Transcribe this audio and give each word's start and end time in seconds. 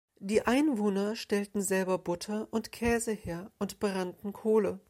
Die 0.17 0.41
Einwohner 0.47 1.15
stellten 1.15 1.61
selber 1.61 1.99
Butter 1.99 2.47
und 2.49 2.71
Käse 2.71 3.11
her 3.11 3.51
und 3.59 3.79
brannten 3.79 4.33
Kohle. 4.33 4.79